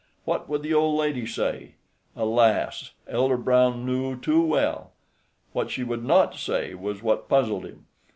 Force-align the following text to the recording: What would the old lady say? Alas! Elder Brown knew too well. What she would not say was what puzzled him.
What 0.25 0.49
would 0.49 0.63
the 0.63 0.73
old 0.73 0.97
lady 0.97 1.27
say? 1.27 1.75
Alas! 2.15 2.89
Elder 3.07 3.37
Brown 3.37 3.85
knew 3.85 4.19
too 4.19 4.43
well. 4.43 4.93
What 5.53 5.69
she 5.69 5.83
would 5.83 6.03
not 6.03 6.33
say 6.33 6.73
was 6.73 7.03
what 7.03 7.29
puzzled 7.29 7.65
him. 7.67 7.85